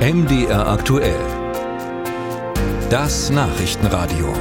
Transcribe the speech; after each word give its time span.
MDR 0.00 0.66
aktuell. 0.66 1.20
Das 2.88 3.28
Nachrichtenradio. 3.28 4.32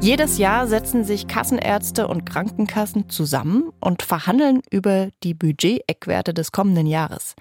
Jedes 0.00 0.38
Jahr 0.38 0.66
setzen 0.66 1.04
sich 1.04 1.28
Kassenärzte 1.28 2.08
und 2.08 2.24
Krankenkassen 2.24 3.10
zusammen 3.10 3.70
und 3.80 4.02
verhandeln 4.02 4.62
über 4.70 5.10
die 5.22 5.34
Budgeteckwerte 5.34 6.32
des 6.32 6.52
kommenden 6.52 6.86
Jahres. 6.86 7.34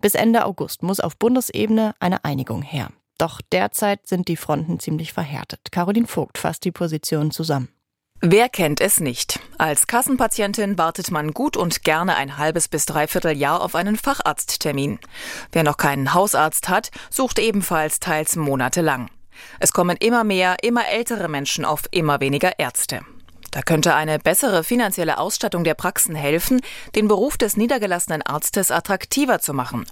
Bis 0.00 0.14
Ende 0.14 0.46
August 0.46 0.82
muss 0.82 1.00
auf 1.00 1.18
Bundesebene 1.18 1.94
eine 2.00 2.24
Einigung 2.24 2.62
her. 2.62 2.88
Doch 3.18 3.42
derzeit 3.52 4.06
sind 4.06 4.28
die 4.28 4.38
Fronten 4.38 4.80
ziemlich 4.80 5.12
verhärtet. 5.12 5.60
Caroline 5.72 6.06
Vogt 6.06 6.38
fasst 6.38 6.64
die 6.64 6.72
Position 6.72 7.32
zusammen. 7.32 7.68
Wer 8.22 8.48
kennt 8.48 8.80
es 8.80 8.98
nicht? 8.98 9.40
Als 9.58 9.86
Kassenpatientin 9.86 10.78
wartet 10.78 11.10
man 11.10 11.32
gut 11.32 11.56
und 11.56 11.84
gerne 11.84 12.16
ein 12.16 12.38
halbes 12.38 12.68
bis 12.68 12.86
dreiviertel 12.86 13.36
Jahr 13.36 13.62
auf 13.62 13.74
einen 13.74 13.96
Facharzttermin. 13.96 14.98
Wer 15.52 15.62
noch 15.62 15.76
keinen 15.76 16.12
Hausarzt 16.12 16.68
hat, 16.68 16.90
sucht 17.10 17.38
ebenfalls 17.38 18.00
teils 18.00 18.36
monatelang. 18.36 19.10
Es 19.60 19.72
kommen 19.72 19.96
immer 19.96 20.24
mehr, 20.24 20.56
immer 20.62 20.88
ältere 20.88 21.28
Menschen 21.28 21.64
auf 21.64 21.82
immer 21.90 22.20
weniger 22.20 22.58
Ärzte. 22.58 23.02
Da 23.54 23.62
könnte 23.62 23.94
eine 23.94 24.18
bessere 24.18 24.64
finanzielle 24.64 25.16
Ausstattung 25.16 25.62
der 25.62 25.74
Praxen 25.74 26.16
helfen, 26.16 26.60
den 26.96 27.06
Beruf 27.06 27.38
des 27.38 27.56
niedergelassenen 27.56 28.20
Arztes 28.20 28.72
attraktiver 28.72 29.38
zu 29.38 29.54
machen. 29.54 29.84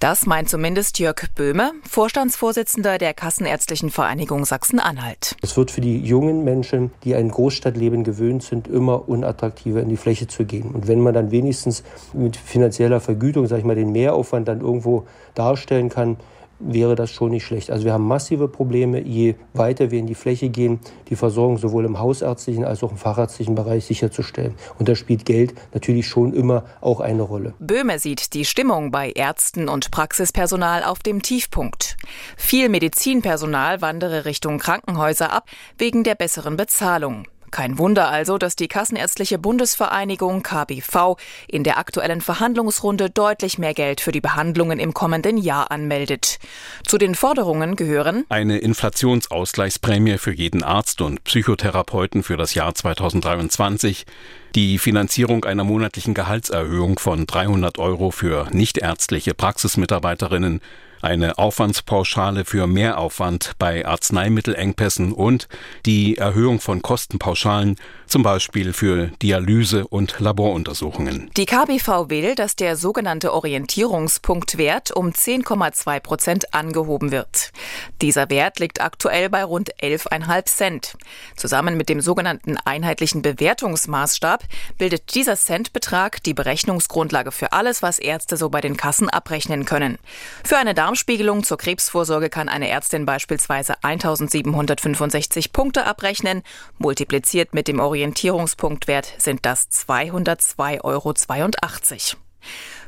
Das 0.00 0.24
meint 0.24 0.48
zumindest 0.48 0.98
Jörg 0.98 1.28
Böhme, 1.34 1.72
Vorstandsvorsitzender 1.86 2.96
der 2.96 3.12
Kassenärztlichen 3.12 3.90
Vereinigung 3.90 4.46
Sachsen-Anhalt. 4.46 5.36
Es 5.42 5.58
wird 5.58 5.70
für 5.70 5.82
die 5.82 5.98
jungen 5.98 6.42
Menschen, 6.42 6.90
die 7.04 7.14
ein 7.14 7.28
Großstadtleben 7.28 8.02
gewöhnt 8.02 8.44
sind, 8.44 8.66
immer 8.66 9.06
unattraktiver 9.10 9.82
in 9.82 9.90
die 9.90 9.98
Fläche 9.98 10.26
zu 10.26 10.46
gehen. 10.46 10.70
Und 10.70 10.88
wenn 10.88 11.00
man 11.00 11.12
dann 11.12 11.30
wenigstens 11.30 11.82
mit 12.14 12.38
finanzieller 12.38 13.02
Vergütung, 13.02 13.46
sag 13.46 13.58
ich 13.58 13.64
mal, 13.64 13.76
den 13.76 13.92
Mehraufwand 13.92 14.48
dann 14.48 14.62
irgendwo 14.62 15.06
darstellen 15.34 15.90
kann, 15.90 16.16
wäre 16.64 16.94
das 16.94 17.10
schon 17.10 17.30
nicht 17.30 17.44
schlecht. 17.44 17.70
Also 17.70 17.84
wir 17.84 17.92
haben 17.92 18.06
massive 18.06 18.48
Probleme, 18.48 19.00
je 19.00 19.34
weiter 19.54 19.90
wir 19.90 19.98
in 19.98 20.06
die 20.06 20.14
Fläche 20.14 20.48
gehen, 20.48 20.80
die 21.08 21.16
Versorgung 21.16 21.58
sowohl 21.58 21.84
im 21.84 21.98
hausärztlichen 21.98 22.64
als 22.64 22.82
auch 22.82 22.90
im 22.90 22.96
fachärztlichen 22.96 23.54
Bereich 23.54 23.84
sicherzustellen. 23.84 24.54
Und 24.78 24.88
da 24.88 24.94
spielt 24.94 25.24
Geld 25.24 25.54
natürlich 25.74 26.06
schon 26.06 26.32
immer 26.32 26.64
auch 26.80 27.00
eine 27.00 27.22
Rolle. 27.22 27.54
Böhme 27.58 27.98
sieht 27.98 28.34
die 28.34 28.44
Stimmung 28.44 28.90
bei 28.90 29.10
Ärzten 29.10 29.68
und 29.68 29.90
Praxispersonal 29.90 30.84
auf 30.84 31.00
dem 31.00 31.22
Tiefpunkt. 31.22 31.96
Viel 32.36 32.68
Medizinpersonal 32.68 33.82
wandere 33.82 34.24
Richtung 34.24 34.58
Krankenhäuser 34.58 35.32
ab 35.32 35.46
wegen 35.78 36.04
der 36.04 36.14
besseren 36.14 36.56
Bezahlung. 36.56 37.26
Kein 37.52 37.76
Wunder 37.76 38.08
also, 38.08 38.38
dass 38.38 38.56
die 38.56 38.66
Kassenärztliche 38.66 39.38
Bundesvereinigung 39.38 40.42
KBV 40.42 41.16
in 41.46 41.64
der 41.64 41.76
aktuellen 41.76 42.22
Verhandlungsrunde 42.22 43.10
deutlich 43.10 43.58
mehr 43.58 43.74
Geld 43.74 44.00
für 44.00 44.10
die 44.10 44.22
Behandlungen 44.22 44.80
im 44.80 44.94
kommenden 44.94 45.36
Jahr 45.36 45.70
anmeldet. 45.70 46.38
Zu 46.86 46.96
den 46.96 47.14
Forderungen 47.14 47.76
gehören 47.76 48.24
eine 48.30 48.56
Inflationsausgleichsprämie 48.56 50.16
für 50.16 50.32
jeden 50.32 50.64
Arzt 50.64 51.02
und 51.02 51.24
Psychotherapeuten 51.24 52.22
für 52.22 52.38
das 52.38 52.54
Jahr 52.54 52.74
2023, 52.74 54.06
die 54.54 54.78
Finanzierung 54.78 55.44
einer 55.44 55.64
monatlichen 55.64 56.14
Gehaltserhöhung 56.14 56.98
von 56.98 57.26
300 57.26 57.78
Euro 57.78 58.10
für 58.10 58.48
nichtärztliche 58.50 59.34
Praxismitarbeiterinnen, 59.34 60.62
eine 61.02 61.38
Aufwandspauschale 61.38 62.44
für 62.44 62.66
Mehraufwand 62.66 63.52
bei 63.58 63.84
Arzneimittelengpässen 63.84 65.12
und 65.12 65.48
die 65.84 66.16
Erhöhung 66.16 66.60
von 66.60 66.80
Kostenpauschalen, 66.80 67.76
zum 68.06 68.22
Beispiel 68.22 68.72
für 68.72 69.08
Dialyse 69.20 69.86
und 69.88 70.20
Laboruntersuchungen. 70.20 71.30
Die 71.36 71.46
KBV 71.46 72.08
will, 72.08 72.34
dass 72.34 72.56
der 72.56 72.76
sogenannte 72.76 73.32
Orientierungspunktwert 73.32 74.92
um 74.92 75.10
10,2 75.10 76.00
Prozent 76.00 76.54
angehoben 76.54 77.10
wird. 77.10 77.52
Dieser 78.00 78.30
Wert 78.30 78.58
liegt 78.60 78.80
aktuell 78.80 79.28
bei 79.28 79.44
rund 79.44 79.74
11,5 79.82 80.44
Cent. 80.44 80.96
Zusammen 81.36 81.76
mit 81.76 81.88
dem 81.88 82.00
sogenannten 82.00 82.56
einheitlichen 82.58 83.22
Bewertungsmaßstab 83.22 84.44
bildet 84.78 85.14
dieser 85.14 85.36
Centbetrag 85.36 86.22
die 86.22 86.34
Berechnungsgrundlage 86.34 87.32
für 87.32 87.52
alles, 87.52 87.82
was 87.82 87.98
Ärzte 87.98 88.36
so 88.36 88.48
bei 88.50 88.60
den 88.60 88.76
Kassen 88.76 89.08
abrechnen 89.08 89.64
können. 89.64 89.98
Für 90.44 90.58
eine 90.58 90.74
Darm 90.74 90.91
Darmspiegelung 90.92 91.42
zur 91.42 91.56
Krebsvorsorge 91.56 92.28
kann 92.28 92.50
eine 92.50 92.68
Ärztin 92.68 93.06
beispielsweise 93.06 93.82
1765 93.82 95.50
Punkte 95.54 95.86
abrechnen. 95.86 96.42
Multipliziert 96.76 97.54
mit 97.54 97.66
dem 97.66 97.80
Orientierungspunktwert 97.80 99.14
sind 99.16 99.46
das 99.46 99.70
202,82 99.70 100.84
Euro. 100.84 101.14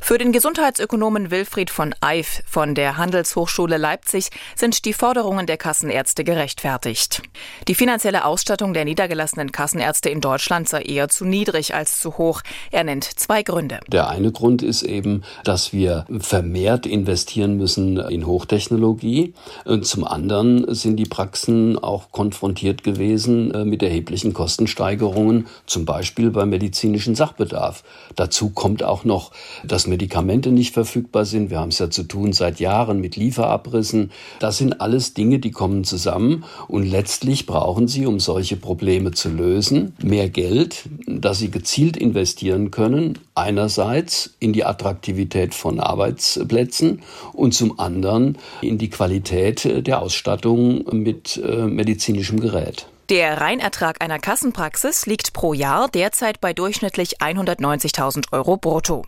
Für 0.07 0.19
den 0.19 0.33
Gesundheitsökonomen 0.33 1.31
Wilfried 1.31 1.71
von 1.71 1.95
Eif 2.03 2.43
von 2.47 2.75
der 2.75 2.99
Handelshochschule 2.99 3.79
Leipzig 3.79 4.29
sind 4.55 4.85
die 4.85 4.93
Forderungen 4.93 5.47
der 5.47 5.57
Kassenärzte 5.57 6.25
gerechtfertigt. 6.25 7.23
Die 7.69 7.75
finanzielle 7.75 8.27
Ausstattung 8.27 8.75
der 8.75 8.85
niedergelassenen 8.85 9.51
Kassenärzte 9.51 10.11
in 10.11 10.21
Deutschland 10.21 10.69
sei 10.69 10.83
eher 10.83 11.09
zu 11.09 11.25
niedrig 11.25 11.75
als 11.75 12.01
zu 12.01 12.19
hoch. 12.19 12.43
Er 12.71 12.85
nennt 12.85 13.05
zwei 13.05 13.43
Gründe. 13.43 13.81
Der 13.89 14.11
eine 14.11 14.31
Grund 14.31 14.63
ist 14.63 14.83
eben, 14.83 15.23
dass 15.43 15.73
wir 15.73 16.05
vermehrt 16.21 16.85
investieren 16.85 17.57
müssen 17.57 17.97
in 17.97 18.27
Hochtechnologie. 18.27 19.33
Und 19.65 19.87
zum 19.87 20.05
anderen 20.05 20.67
sind 20.75 20.97
die 20.97 21.07
Praxen 21.07 21.79
auch 21.79 22.11
konfrontiert 22.11 22.85
gewesen 22.85 23.55
äh, 23.55 23.65
mit 23.65 23.83
erheblichen 23.83 24.35
Kostensteigerungen, 24.35 25.47
zum 25.65 25.87
Beispiel 25.87 26.31
beim 26.31 26.51
medizinischen 26.51 27.15
Sachbedarf. 27.15 27.85
Dazu 28.17 28.51
kommt 28.51 28.83
auch 28.83 29.05
noch, 29.05 29.33
dass 29.65 29.87
Medikamente 29.87 30.51
nicht 30.51 30.75
verfügbar 30.75 31.25
sind. 31.25 31.51
Wir 31.51 31.61
haben 31.61 31.71
es 31.71 31.79
ja 31.79 31.91
zu 31.91 32.05
tun 32.05 32.33
seit 32.33 32.61
Jahren 32.61 33.01
mit 33.01 33.17
Lieferabrissen. 33.17 34.11
Das 34.41 34.59
sind 34.59 34.81
alles 34.81 35.15
Dinge, 35.15 35.39
die 35.39 35.51
kommen 35.51 35.85
zusammen 35.85 36.45
und 36.69 36.85
letztlich 36.85 37.47
brauchen 37.47 37.89
sie, 37.89 38.07
um 38.07 38.21
solche 38.21 38.57
Probleme 38.57 39.13
zu 39.13 39.29
lösen, 39.29 39.95
mehr 40.03 40.29
Geld, 40.29 40.89
das 41.07 41.39
sie 41.39 41.51
gezielt 41.51 41.97
investieren 41.97 42.71
können. 42.71 43.19
Einerseits 43.35 44.35
in 44.39 44.53
die 44.53 44.65
Attraktivität 44.65 45.55
von 45.55 45.81
Arbeitsplätzen 45.81 47.03
und 47.33 47.55
zum 47.55 47.79
anderen 47.79 48.39
in 48.63 48.79
die 48.79 48.91
Qualität 48.91 49.87
der 49.87 50.03
Ausstattung 50.03 50.85
mit 50.93 51.37
äh, 51.37 51.67
medizinischem 51.67 52.41
Gerät. 52.41 52.87
Der 53.11 53.39
Reinertrag 53.39 54.03
einer 54.03 54.19
Kassenpraxis 54.19 55.05
liegt 55.05 55.35
pro 55.35 55.53
Jahr 55.53 55.89
derzeit 55.89 56.41
bei 56.41 56.55
durchschnittlich 56.55 57.21
190.000 57.21 58.33
Euro 58.33 58.57
brutto. 58.57 59.05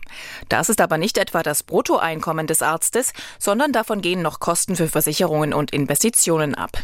Das 0.49 0.69
ist 0.69 0.81
aber 0.81 0.99
nicht 0.99 1.17
etwa 1.17 1.41
das 1.41 1.63
Bruttoeinkommen 1.63 2.45
des 2.45 2.61
Arztes, 2.61 3.13
sondern 3.39 3.73
davon 3.73 4.01
gehen 4.01 4.21
noch 4.21 4.39
Kosten 4.39 4.75
für 4.75 4.87
Versicherungen 4.87 5.51
und 5.51 5.71
Investitionen 5.71 6.53
ab. 6.53 6.77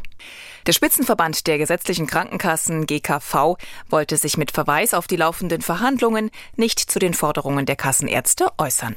Der 0.65 0.73
Spitzenverband 0.73 1.45
der 1.45 1.59
gesetzlichen 1.59 2.07
Krankenkassen 2.07 2.87
GKV 2.87 3.57
wollte 3.89 4.17
sich 4.17 4.37
mit 4.37 4.49
Verweis 4.49 4.95
auf 4.95 5.05
die 5.05 5.17
laufenden 5.17 5.61
Verhandlungen 5.61 6.31
nicht 6.55 6.79
zu 6.79 6.97
den 6.97 7.13
Forderungen 7.13 7.67
der 7.67 7.75
Kassenärzte 7.75 8.47
äußern. 8.57 8.95